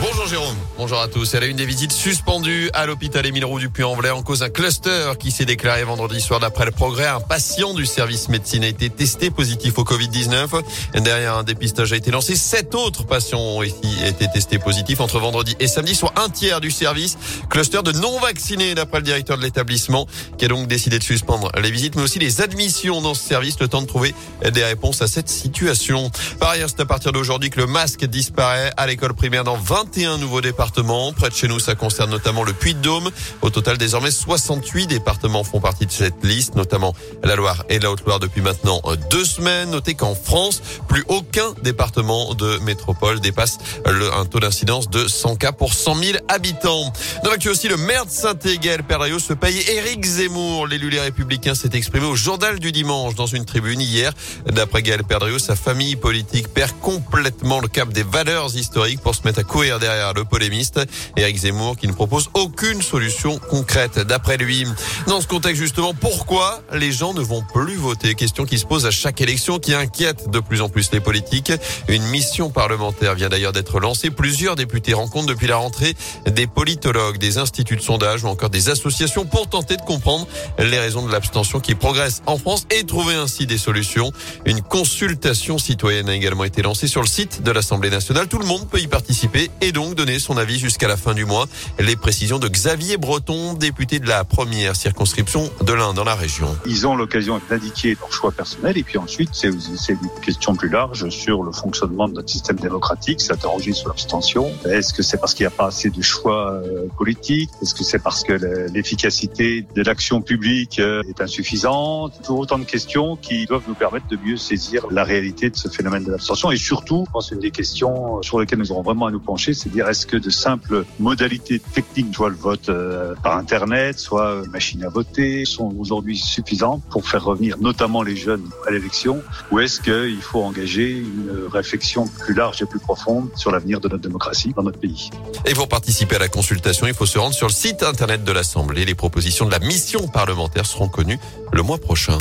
[0.00, 1.34] Bonjour Jérôme, bonjour à tous.
[1.34, 4.50] Elle a une des visites suspendues à l'hôpital Émile Roux du Puy-en-Velay en cause un
[4.50, 7.06] cluster qui s'est déclaré vendredi soir d'après le progrès.
[7.06, 10.62] Un patient du service médecine a été testé positif au Covid-19.
[11.00, 12.36] Derrière un dépistage a été lancé.
[12.36, 16.70] Sept autres patients ont été testés positifs entre vendredi et samedi, soit un tiers du
[16.70, 17.16] service.
[17.48, 20.06] Cluster de non vaccinés d'après le directeur de l'établissement
[20.38, 23.60] qui a donc décidé de suspendre les visites mais aussi les admissions dans ce service,
[23.60, 24.14] le temps de trouver
[24.52, 26.10] des réponses à cette situation.
[26.40, 29.83] Par ailleurs, c'est à partir d'aujourd'hui que le masque disparaît à l'école primaire dans 20
[29.84, 31.12] 21 nouveaux départements.
[31.12, 33.10] Près de chez nous, ça concerne notamment le Puy-de-Dôme.
[33.42, 37.90] Au total, désormais, 68 départements font partie de cette liste, notamment la Loire et la
[37.90, 39.72] Haute-Loire depuis maintenant deux semaines.
[39.72, 45.36] Notez qu'en France, plus aucun département de métropole dépasse le, un taux d'incidence de 100
[45.36, 46.90] cas pour 100 000 habitants.
[47.22, 50.66] Dans l'actu aussi, le maire de Saint-Égal, Perdriau, se paye Éric Zemmour.
[50.66, 54.14] L'élu Les Républicains s'est exprimé au journal du dimanche dans une tribune hier.
[54.46, 59.20] D'après Gaël Perdriau, sa famille politique perd complètement le cap des valeurs historiques pour se
[59.24, 60.80] mettre à courir derrière le polémiste
[61.16, 64.66] Éric Zemmour qui ne propose aucune solution concrète d'après lui.
[65.06, 68.14] Dans ce contexte justement, pourquoi les gens ne vont plus voter?
[68.14, 71.52] Question qui se pose à chaque élection qui inquiète de plus en plus les politiques.
[71.88, 74.10] Une mission parlementaire vient d'ailleurs d'être lancée.
[74.10, 75.94] Plusieurs députés rencontrent depuis la rentrée
[76.26, 80.26] des politologues, des instituts de sondage ou encore des associations pour tenter de comprendre
[80.58, 84.12] les raisons de l'abstention qui progresse en France et trouver ainsi des solutions.
[84.44, 88.28] Une consultation citoyenne a également été lancée sur le site de l'Assemblée nationale.
[88.28, 91.46] Tout le monde peut y participer donc donner son avis jusqu'à la fin du mois.
[91.78, 96.48] Les précisions de Xavier Breton, député de la première circonscription de l'Inde dans la région.
[96.66, 101.08] Ils ont l'occasion d'indiquer leur choix personnel et puis ensuite c'est une question plus large
[101.08, 104.50] sur le fonctionnement de notre système démocratique, s'interroger sur l'abstention.
[104.64, 107.50] Est-ce que c'est parce qu'il n'y a pas assez de choix euh, politiques?
[107.62, 108.32] Est-ce que c'est parce que
[108.72, 112.12] l'efficacité de l'action publique euh, est insuffisante?
[112.28, 116.04] Autant de questions qui doivent nous permettre de mieux saisir la réalité de ce phénomène
[116.04, 119.10] de l'abstention et surtout, je pense, une des questions sur lesquelles nous aurons vraiment à
[119.10, 123.36] nous pencher c'est dire est-ce que de simples modalités techniques, soit le vote euh, par
[123.36, 128.70] Internet, soit machine à voter, sont aujourd'hui suffisantes pour faire revenir notamment les jeunes à
[128.70, 133.80] l'élection, ou est-ce qu'il faut engager une réflexion plus large et plus profonde sur l'avenir
[133.80, 135.10] de notre démocratie dans notre pays?
[135.46, 138.32] Et pour participer à la consultation, il faut se rendre sur le site Internet de
[138.32, 138.84] l'Assemblée.
[138.84, 141.18] Les propositions de la mission parlementaire seront connues
[141.52, 142.18] le mois prochain.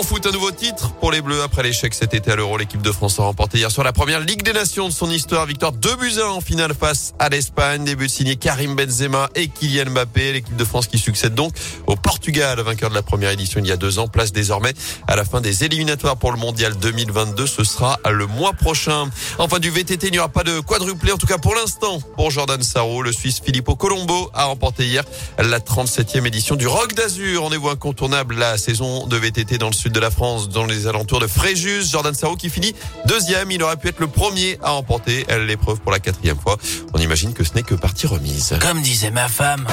[0.00, 2.56] En foot, un nouveau titre pour les Bleus après l'échec cet été à l'Euro.
[2.56, 5.44] L'équipe de France a remporté hier sur la première Ligue des Nations de son histoire.
[5.44, 7.84] Victoire 2 buts 1 en finale face à l'Espagne.
[7.84, 10.32] Début signé Karim Benzema et Kylian Mbappé.
[10.32, 11.52] L'équipe de France qui succède donc
[11.86, 14.08] au Portugal, vainqueur de la première édition il y a deux ans.
[14.08, 14.72] Place désormais
[15.06, 17.46] à la fin des éliminatoires pour le Mondial 2022.
[17.46, 19.10] Ce sera le mois prochain.
[19.36, 21.12] Enfin, du VTT, il n'y aura pas de quadruplé.
[21.12, 25.04] En tout cas, pour l'instant, pour Jordan Sarro, le Suisse Filippo Colombo a remporté hier
[25.38, 27.42] la 37e édition du Rock d'Azur.
[27.42, 31.20] Rendez-vous incontournable la saison de VTT dans le sud de la France, dans les alentours
[31.20, 31.82] de Fréjus.
[31.90, 32.74] Jordan Sarro qui finit
[33.06, 33.50] deuxième.
[33.50, 36.56] Il aurait pu être le premier à remporter l'épreuve pour la quatrième fois.
[36.94, 38.56] On imagine que ce n'est que partie remise.
[38.60, 39.66] Comme disait ma femme.